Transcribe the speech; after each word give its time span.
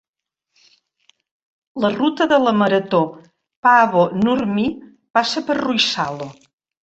La 1.83 1.91
ruta 1.97 2.27
de 2.31 2.39
la 2.45 2.53
marató 2.61 3.01
Paavo 3.67 4.03
Nurmi 4.23 4.67
passa 5.19 5.43
per 5.51 5.57
Ruissalo. 5.61 6.31